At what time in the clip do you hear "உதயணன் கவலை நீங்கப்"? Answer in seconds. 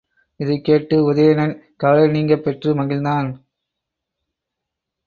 1.13-2.43